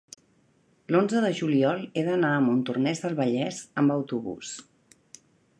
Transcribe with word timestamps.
l'onze 0.95 1.19
de 1.25 1.29
juliol 1.41 1.83
he 2.01 2.05
d'anar 2.09 2.33
a 2.37 2.41
Montornès 2.47 3.05
del 3.05 3.17
Vallès 3.23 3.63
amb 3.83 3.97
autobús. 4.01 4.59